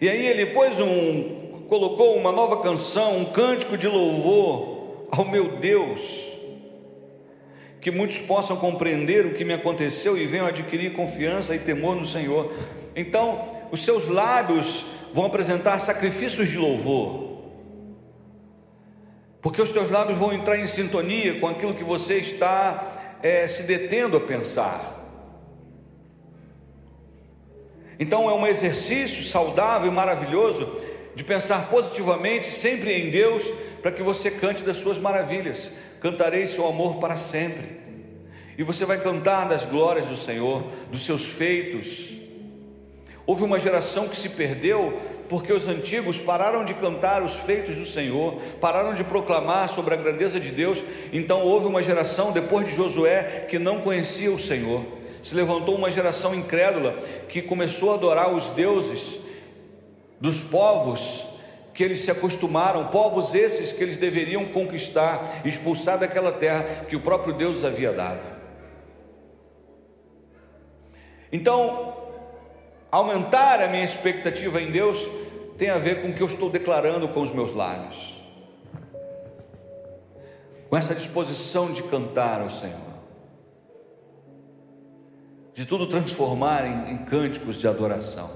[0.00, 5.58] E aí ele pôs um, colocou uma nova canção, um cântico de louvor ao meu
[5.58, 6.26] Deus,
[7.82, 12.06] que muitos possam compreender o que me aconteceu e venham adquirir confiança e temor no
[12.06, 12.50] Senhor.
[12.96, 17.42] Então, os seus lábios vão apresentar sacrifícios de louvor,
[19.42, 22.91] porque os teus lábios vão entrar em sintonia com aquilo que você está
[23.22, 25.00] é, se detendo a pensar.
[27.98, 30.80] Então é um exercício saudável e maravilhoso
[31.14, 33.48] de pensar positivamente sempre em Deus,
[33.80, 35.72] para que você cante das suas maravilhas.
[36.00, 37.80] Cantarei seu amor para sempre.
[38.56, 42.12] E você vai cantar das glórias do Senhor, dos seus feitos.
[43.26, 45.00] Houve uma geração que se perdeu
[45.32, 49.96] porque os antigos pararam de cantar os feitos do Senhor, pararam de proclamar sobre a
[49.96, 50.84] grandeza de Deus.
[51.10, 54.84] Então houve uma geração depois de Josué que não conhecia o Senhor.
[55.22, 56.98] Se levantou uma geração incrédula
[57.30, 59.20] que começou a adorar os deuses
[60.20, 61.24] dos povos
[61.72, 67.00] que eles se acostumaram, povos esses que eles deveriam conquistar, expulsar daquela terra que o
[67.00, 68.20] próprio Deus havia dado.
[71.32, 72.01] Então,
[72.92, 75.08] aumentar a minha expectativa em Deus
[75.56, 78.14] tem a ver com o que eu estou declarando com os meus lábios,
[80.68, 82.92] com essa disposição de cantar ao Senhor,
[85.54, 88.30] de tudo transformar em, em cânticos de adoração.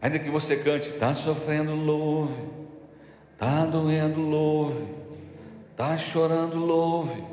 [0.00, 2.34] Ainda que você cante, está sofrendo, louve,
[3.32, 4.86] está doendo, louve,
[5.72, 7.24] está chorando, louve,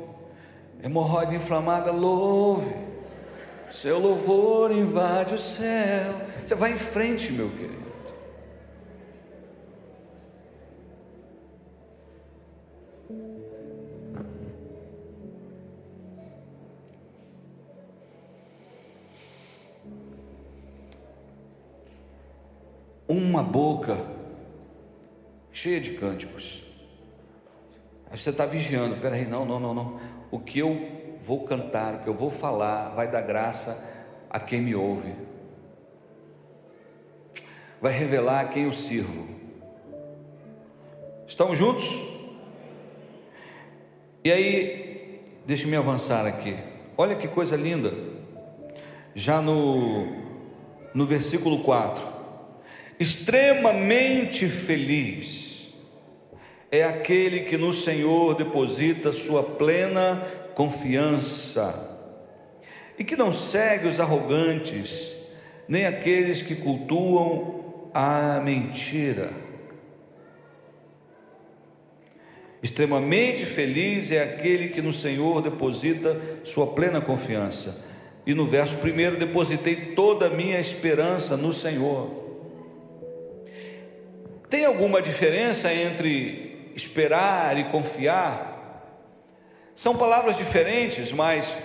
[0.82, 2.83] hemorroide inflamada, louve
[3.74, 6.14] seu louvor invade o céu.
[6.46, 7.74] Você vai em frente, meu querido.
[23.08, 23.98] Uma boca
[25.52, 26.62] cheia de cânticos.
[28.08, 30.00] Aí você está vigiando, peraí, não, não, não, não.
[30.30, 33.82] O que eu vou cantar, o que eu vou falar vai dar graça
[34.28, 35.14] a quem me ouve,
[37.80, 39.26] vai revelar a quem eu sirvo.
[41.26, 41.84] Estamos juntos?
[44.22, 46.54] E aí, deixe-me avançar aqui.
[46.96, 47.92] Olha que coisa linda.
[49.14, 50.06] Já no,
[50.92, 52.06] no versículo 4:
[53.00, 55.72] extremamente feliz
[56.70, 61.90] é aquele que no Senhor deposita sua plena confiança,
[62.98, 65.14] e que não segue os arrogantes,
[65.68, 69.30] nem aqueles que cultuam a mentira.
[72.62, 77.84] Extremamente feliz é aquele que no Senhor deposita sua plena confiança.
[78.26, 82.24] E no verso primeiro, depositei toda a minha esperança no Senhor.
[84.48, 88.53] Tem alguma diferença entre esperar e confiar?
[89.76, 91.56] São palavras diferentes, mas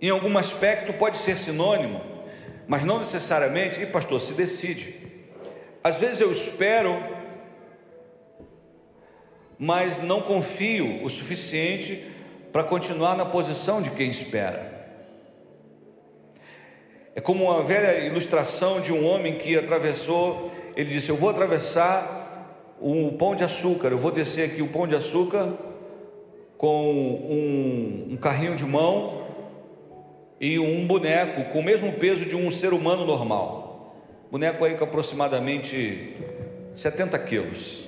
[0.00, 2.00] em algum aspecto pode ser sinônimo,
[2.66, 3.80] mas não necessariamente.
[3.80, 4.94] E pastor, se decide.
[5.82, 6.96] Às vezes eu espero
[9.58, 12.04] mas não confio o suficiente
[12.52, 14.72] para continuar na posição de quem espera.
[17.14, 22.74] É como uma velha ilustração de um homem que atravessou, ele disse: Eu vou atravessar
[22.80, 25.52] o pão de açúcar, eu vou descer aqui o pão de açúcar
[26.56, 29.26] com um, um carrinho de mão
[30.40, 33.94] e um boneco com o mesmo peso de um ser humano normal.
[34.30, 36.16] Boneco aí com aproximadamente
[36.74, 37.84] 70 quilos,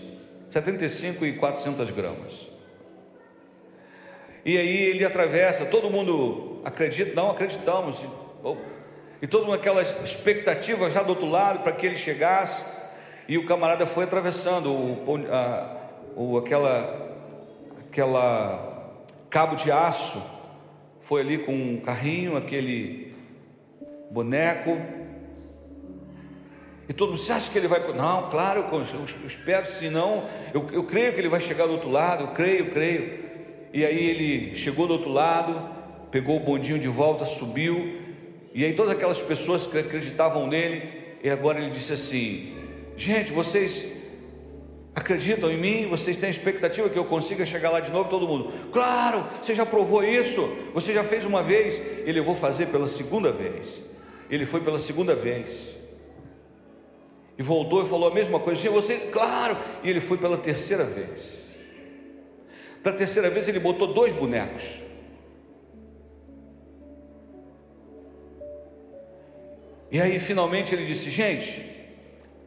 [0.50, 2.46] 75 e 400 gramas.
[4.44, 7.98] E aí ele atravessa, todo mundo acredita, não acreditamos,
[9.20, 12.64] e mundo aquela expectativa já do outro lado para que ele chegasse,
[13.28, 15.76] e o camarada foi atravessando o, a,
[16.14, 17.05] o aquela,
[17.96, 18.92] aquela
[19.30, 20.22] cabo de aço,
[21.00, 23.14] foi ali com um carrinho, aquele
[24.10, 24.78] boneco,
[26.88, 27.80] e todo mundo, você acha que ele vai.
[27.94, 31.90] Não, claro, eu, espero, se não, eu, eu creio que ele vai chegar do outro
[31.90, 33.24] lado, eu creio, eu creio.
[33.72, 35.58] E aí ele chegou do outro lado,
[36.10, 37.98] pegou o bondinho de volta, subiu,
[38.54, 42.54] e aí todas aquelas pessoas que acreditavam nele, e agora ele disse assim:
[42.94, 43.95] Gente, vocês
[44.96, 45.86] acreditam em mim?
[45.88, 48.08] Vocês têm expectativa que eu consiga chegar lá de novo?
[48.08, 52.34] Todo mundo, claro, você já provou isso, você já fez uma vez, ele eu vou
[52.34, 53.82] fazer pela segunda vez.
[54.30, 55.70] Ele foi pela segunda vez.
[57.38, 58.60] E voltou e falou a mesma coisa.
[58.60, 59.56] Sim, vocês, claro.
[59.84, 61.36] E ele foi pela terceira vez.
[62.82, 64.80] Pela terceira vez ele botou dois bonecos.
[69.92, 71.62] E aí finalmente ele disse: Gente,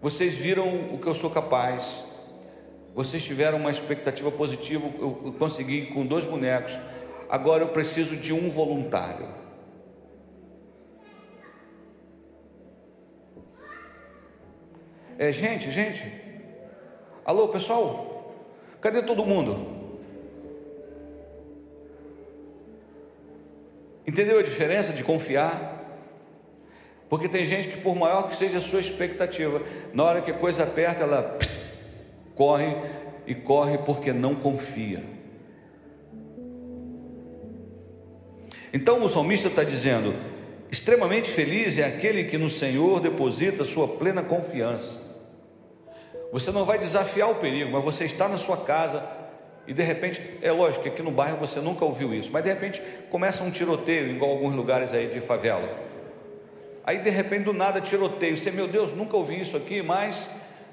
[0.01, 2.08] vocês viram o que eu sou capaz.
[2.93, 4.85] Vocês tiveram uma expectativa positiva.
[4.99, 6.77] Eu consegui com dois bonecos.
[7.29, 9.27] Agora eu preciso de um voluntário.
[15.17, 16.03] É, gente, gente.
[17.25, 18.33] Alô, pessoal?
[18.81, 19.79] Cadê todo mundo?
[24.07, 25.77] Entendeu a diferença de confiar?
[27.09, 29.61] Porque tem gente que, por maior que seja a sua expectativa,
[29.93, 31.37] na hora que a coisa aperta, ela
[32.39, 32.73] corre
[33.27, 35.03] e corre porque não confia.
[38.71, 40.15] Então o salmista está dizendo:
[40.71, 45.01] extremamente feliz é aquele que no Senhor deposita sua plena confiança.
[46.31, 49.03] Você não vai desafiar o perigo, mas você está na sua casa
[49.67, 52.49] e de repente, é lógico que aqui no bairro você nunca ouviu isso, mas de
[52.49, 55.77] repente começa um tiroteio, igual alguns lugares aí de favela.
[56.85, 58.37] Aí de repente do nada tiroteio.
[58.37, 60.29] Você, meu Deus, nunca ouvi isso aqui, mas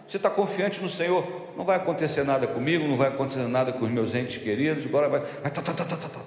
[0.06, 1.45] você está confiante no Senhor.
[1.56, 4.84] Não vai acontecer nada comigo, não vai acontecer nada com os meus entes queridos.
[4.84, 5.20] Agora vai.
[5.20, 6.20] vai tá, tá, tá, tá, tá, tá.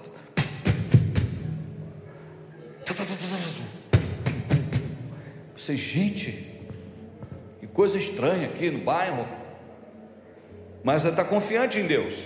[5.56, 6.50] Você, gente,
[7.80, 9.26] coisa estranha aqui no bairro.
[10.84, 12.26] Mas você está confiante em Deus.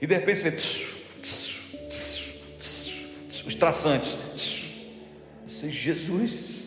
[0.00, 0.86] E de repente você vê tss,
[1.20, 4.16] tss, tss, os traçantes.
[5.48, 6.65] Você, Jesus.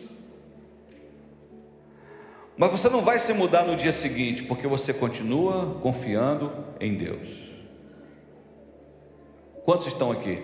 [2.60, 7.26] Mas você não vai se mudar no dia seguinte, porque você continua confiando em Deus.
[9.64, 10.42] Quantos estão aqui?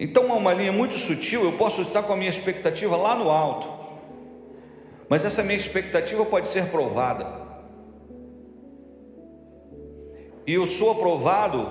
[0.00, 1.44] Então, é uma linha muito sutil.
[1.44, 3.68] Eu posso estar com a minha expectativa lá no alto,
[5.08, 7.32] mas essa minha expectativa pode ser provada.
[10.44, 11.64] E eu sou aprovado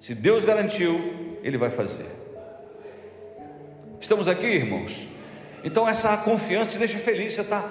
[0.00, 2.06] Se Deus garantiu, Ele vai fazer.
[4.00, 5.06] Estamos aqui, irmãos?
[5.62, 7.34] Então essa confiança te deixa feliz.
[7.34, 7.70] Você está,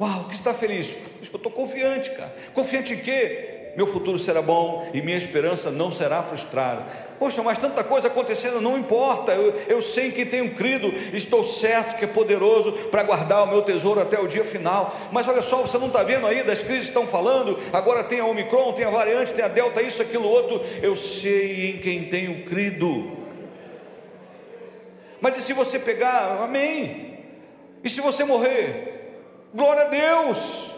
[0.00, 0.92] uau, que está feliz?
[0.92, 2.32] Eu estou confiante, cara.
[2.54, 3.72] Confiante em quê?
[3.76, 6.84] Meu futuro será bom e minha esperança não será frustrada.
[7.22, 9.30] Poxa, mas tanta coisa acontecendo, não importa.
[9.30, 13.62] Eu, eu sei que tenho crido, estou certo que é poderoso para guardar o meu
[13.62, 14.92] tesouro até o dia final.
[15.12, 17.56] Mas olha só, você não está vendo aí das crises que estão falando?
[17.72, 20.60] Agora tem a Omicron, tem a variante, tem a Delta, isso, aquilo, outro.
[20.82, 23.16] Eu sei em quem tenho crido.
[25.20, 27.20] Mas e se você pegar, amém?
[27.84, 29.12] E se você morrer?
[29.54, 30.72] Glória a Deus!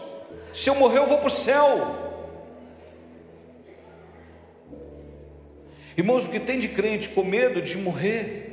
[0.53, 2.04] Se eu morrer, eu vou para o céu.
[5.97, 8.43] Irmãos, o que tem de crente com medo de morrer?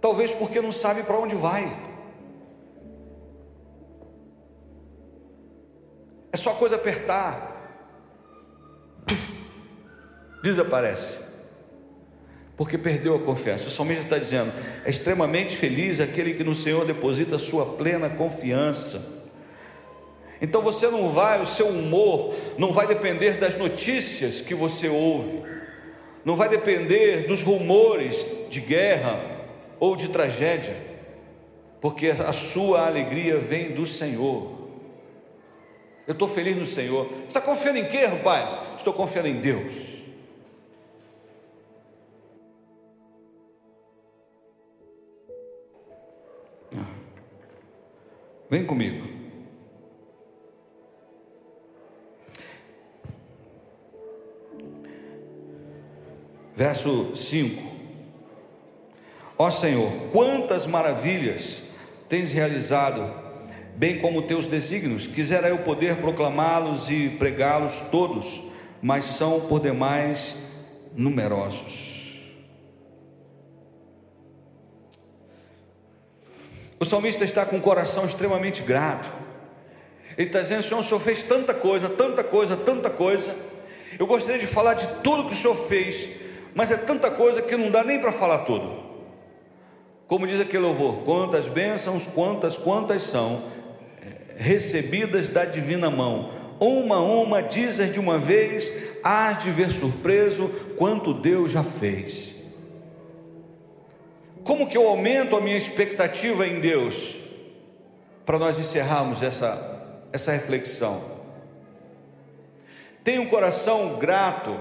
[0.00, 1.64] Talvez porque não sabe para onde vai.
[6.32, 7.50] É só coisa apertar.
[10.42, 11.22] Desaparece
[12.62, 13.66] porque perdeu a confiança.
[13.66, 14.52] O salmista está dizendo:
[14.84, 19.21] é extremamente feliz aquele que no Senhor deposita a sua plena confiança.
[20.42, 25.44] Então você não vai, o seu humor não vai depender das notícias que você ouve,
[26.24, 29.24] não vai depender dos rumores de guerra
[29.78, 30.76] ou de tragédia,
[31.80, 34.60] porque a sua alegria vem do Senhor.
[36.08, 37.06] Eu estou feliz no Senhor.
[37.06, 38.58] Você está confiando em quê, rapaz?
[38.76, 39.92] Estou confiando em Deus.
[48.50, 49.21] Vem comigo.
[56.54, 57.62] Verso 5:
[59.38, 61.62] Ó Senhor, quantas maravilhas
[62.08, 63.10] tens realizado,
[63.74, 68.42] bem como teus desígnios, quisera eu poder proclamá-los e pregá-los todos,
[68.82, 70.36] mas são por demais
[70.94, 71.92] numerosos.
[76.78, 79.08] O salmista está com o coração extremamente grato.
[80.18, 83.34] Ele está dizendo: Senhor, o Senhor fez tanta coisa, tanta coisa, tanta coisa.
[83.98, 86.21] Eu gostaria de falar de tudo que o Senhor fez,
[86.54, 88.82] mas é tanta coisa que não dá nem para falar tudo.
[90.06, 93.44] Como diz aquele louvor, quantas bênçãos, quantas, quantas são
[94.00, 96.30] eh, recebidas da divina mão.
[96.60, 98.70] Uma a uma dizes de uma vez,
[99.02, 102.34] hás de ver surpreso quanto Deus já fez.
[104.44, 107.16] Como que eu aumento a minha expectativa em Deus?
[108.26, 111.02] Para nós encerrarmos essa, essa reflexão.
[113.02, 114.60] Tenha um coração grato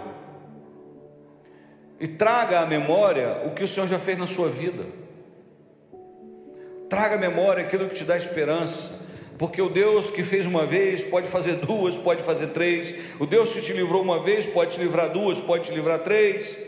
[2.02, 4.84] e traga à memória o que o Senhor já fez na sua vida.
[6.90, 9.00] Traga à memória aquilo que te dá esperança,
[9.38, 12.96] porque o Deus que fez uma vez pode fazer duas, pode fazer três.
[13.20, 16.60] O Deus que te livrou uma vez pode te livrar duas, pode te livrar três.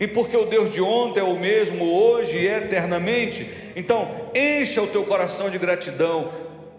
[0.00, 4.88] E porque o Deus de ontem é o mesmo hoje e eternamente, então encha o
[4.88, 6.32] teu coração de gratidão.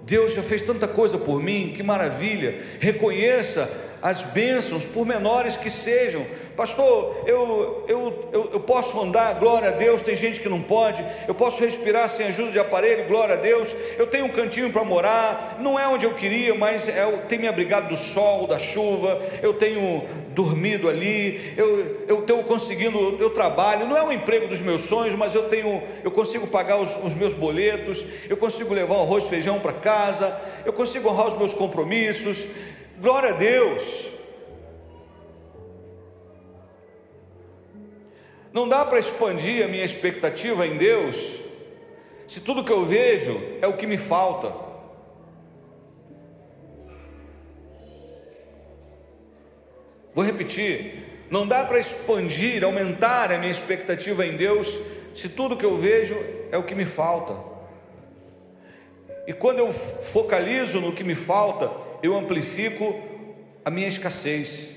[0.03, 2.61] Deus já fez tanta coisa por mim, que maravilha.
[2.79, 6.25] Reconheça as bênçãos, por menores que sejam.
[6.55, 10.01] Pastor, eu, eu, eu, eu, posso andar, glória a Deus.
[10.01, 11.05] Tem gente que não pode.
[11.27, 13.75] Eu posso respirar sem ajuda de aparelho, glória a Deus.
[13.97, 17.47] Eu tenho um cantinho para morar, não é onde eu queria, mas é, tem me
[17.47, 19.21] abrigado do sol, da chuva.
[19.41, 20.03] Eu tenho
[20.37, 21.53] dormido ali.
[21.57, 23.87] Eu, eu tenho conseguindo, eu trabalho.
[23.87, 27.13] Não é o emprego dos meus sonhos, mas eu tenho, eu consigo pagar os, os
[27.13, 28.05] meus boletos.
[28.29, 30.35] Eu consigo levar arroz e feijão para casa.
[30.65, 32.47] Eu consigo honrar os meus compromissos.
[32.99, 34.07] Glória a Deus.
[38.51, 41.39] Não dá para expandir a minha expectativa em Deus,
[42.27, 44.51] se tudo que eu vejo é o que me falta.
[50.15, 54.75] Vou repetir: não dá para expandir, aumentar a minha expectativa em Deus,
[55.13, 56.15] se tudo que eu vejo
[56.51, 57.35] é o que me falta.
[59.27, 62.99] E quando eu focalizo no que me falta, eu amplifico
[63.63, 64.75] a minha escassez.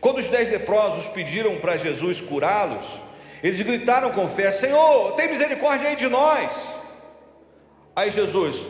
[0.00, 3.00] Quando os dez leprosos pediram para Jesus curá-los,
[3.42, 6.72] eles gritaram com fé: Senhor, tem misericórdia aí de nós.
[7.94, 8.66] Aí Jesus,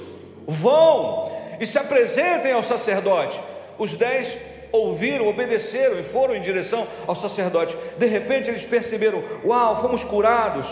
[0.46, 3.38] vão e se apresentem ao sacerdote.
[3.78, 4.38] Os dez
[4.72, 7.76] ouviram, obedeceram e foram em direção ao sacerdote.
[7.98, 10.68] De repente eles perceberam: Uau, fomos curados.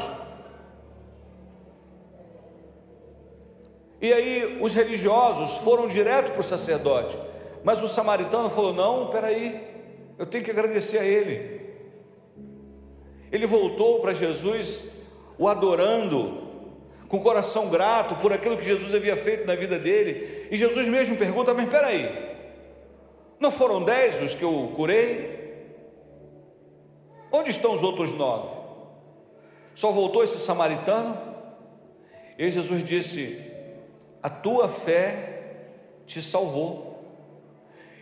[4.00, 7.16] E aí os religiosos foram direto para o sacerdote,
[7.64, 9.60] mas o samaritano falou: Não, peraí,
[10.18, 11.60] eu tenho que agradecer a ele.
[13.32, 14.82] Ele voltou para Jesus,
[15.38, 16.46] o adorando,
[17.08, 20.46] com coração grato por aquilo que Jesus havia feito na vida dele.
[20.50, 22.08] E Jesus mesmo pergunta: Mas peraí,
[23.40, 25.36] não foram dez os que eu curei?
[27.32, 28.56] Onde estão os outros nove?
[29.74, 31.18] Só voltou esse samaritano?
[32.38, 33.45] E Jesus disse:
[34.26, 35.44] a tua fé
[36.04, 37.30] te salvou.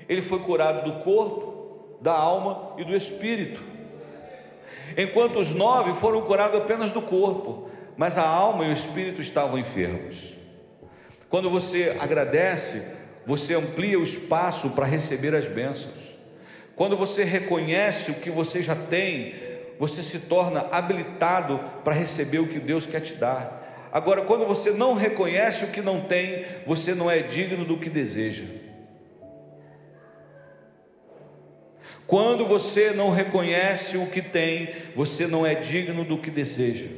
[0.09, 3.63] Ele foi curado do corpo, da alma e do espírito.
[4.97, 9.59] Enquanto os nove foram curados apenas do corpo, mas a alma e o espírito estavam
[9.59, 10.33] enfermos.
[11.29, 12.83] Quando você agradece,
[13.27, 16.17] você amplia o espaço para receber as bênçãos.
[16.75, 19.35] Quando você reconhece o que você já tem,
[19.79, 23.64] você se torna habilitado para receber o que Deus quer te dar.
[23.95, 27.89] Agora, quando você não reconhece o que não tem, você não é digno do que
[27.89, 28.45] deseja.
[32.05, 36.89] Quando você não reconhece o que tem, você não é digno do que deseja.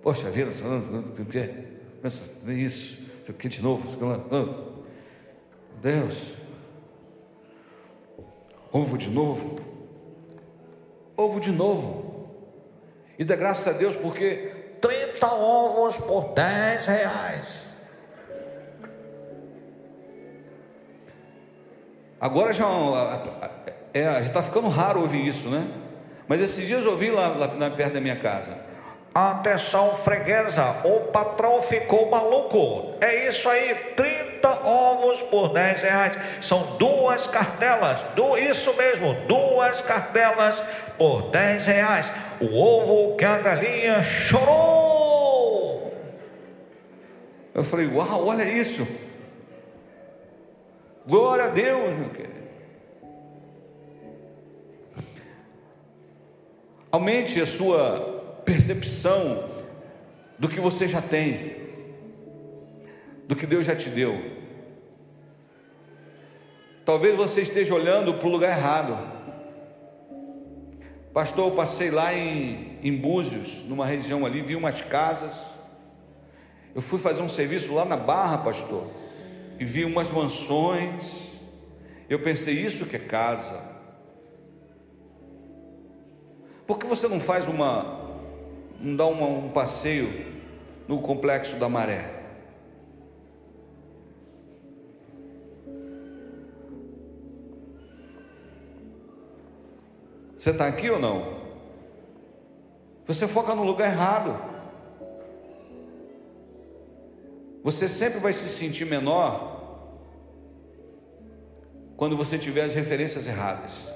[0.00, 1.64] Poxa vida, o que é?
[2.54, 3.86] Isso, o que de novo?
[5.82, 6.32] Deus,
[8.72, 9.60] ovo de novo,
[11.18, 12.11] ovo de novo.
[13.22, 14.50] E dá graças a Deus porque
[14.80, 17.66] três 30 ovos por 10 reais.
[22.20, 22.66] Agora já
[23.94, 25.64] é, está ficando raro ouvir isso, né?
[26.26, 28.58] Mas esses dias eu ouvi lá, lá perto da minha casa.
[29.14, 32.94] Atenção, freguesa, o patrão ficou maluco.
[32.98, 36.16] É isso aí, 30 ovos por 10 reais.
[36.40, 40.62] São duas cartelas, do, isso mesmo, duas cartelas
[40.96, 42.10] por 10 reais.
[42.40, 45.94] O ovo que a galinha chorou.
[47.54, 48.86] Eu falei, uau, olha isso.
[51.06, 52.32] Glória a Deus, meu querido.
[56.90, 58.11] Aumente a sua
[58.52, 59.48] percepção
[60.38, 61.56] do que você já tem,
[63.26, 64.20] do que Deus já te deu.
[66.84, 68.98] Talvez você esteja olhando para o lugar errado.
[71.14, 75.34] Pastor, eu passei lá em, em Búzios, numa região ali, vi umas casas.
[76.74, 79.02] Eu fui fazer um serviço lá na Barra, pastor
[79.62, 81.30] e vi umas mansões.
[82.08, 83.62] Eu pensei, isso que é casa.
[86.66, 88.01] Por que você não faz uma,
[88.82, 90.26] não dá um passeio
[90.88, 92.20] no complexo da maré?
[100.36, 101.40] Você está aqui ou não?
[103.06, 104.36] Você foca no lugar errado.
[107.62, 109.52] Você sempre vai se sentir menor
[111.96, 113.88] quando você tiver as referências erradas.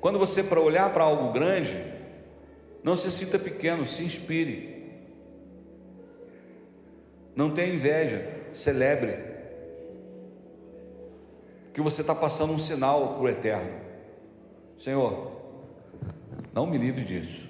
[0.00, 1.95] Quando você para olhar para algo grande,
[2.86, 4.92] não se sinta pequeno, se inspire.
[7.34, 9.16] Não tenha inveja, celebre.
[11.74, 13.72] Que você está passando um sinal para o eterno.
[14.78, 15.32] Senhor,
[16.54, 17.48] não me livre disso.